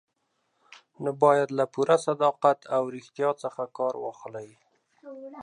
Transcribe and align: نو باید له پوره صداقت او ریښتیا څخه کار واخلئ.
نو 1.03 1.09
باید 1.23 1.49
له 1.57 1.65
پوره 1.73 1.97
صداقت 2.07 2.59
او 2.75 2.83
ریښتیا 2.95 3.29
څخه 3.43 3.63
کار 3.77 3.93
واخلئ. 4.03 4.49